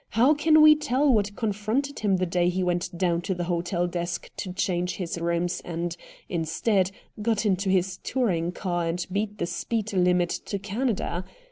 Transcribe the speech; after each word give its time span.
How 0.09 0.33
can 0.33 0.63
we 0.63 0.75
tell 0.75 1.13
what 1.13 1.35
confronted 1.35 1.99
him 1.99 2.17
the 2.17 2.25
day 2.25 2.49
he 2.49 2.63
went 2.63 2.97
down 2.97 3.21
to 3.21 3.35
the 3.35 3.43
hotel 3.43 3.85
desk 3.85 4.31
to 4.37 4.51
change 4.51 4.95
his 4.95 5.19
rooms 5.19 5.61
and, 5.63 5.95
instead, 6.27 6.89
got 7.21 7.45
into 7.45 7.69
his 7.69 7.97
touring 7.97 8.51
car 8.51 8.87
and 8.87 9.05
beat 9.11 9.37
the 9.37 9.45
speed 9.45 9.93
limit 9.93 10.31
to 10.47 10.57
Canada. 10.57 11.23